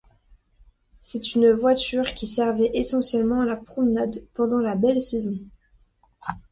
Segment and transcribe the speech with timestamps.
[0.99, 5.37] C'est une voiture qui servait essentiellement à la promenade, pendant la belle saison.